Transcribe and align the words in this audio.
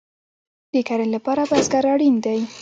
د 0.73 0.75
کرنې 0.87 1.09
لپاره 1.15 1.41
بزګر 1.49 1.85
اړین 1.93 2.15
دی 2.25 2.39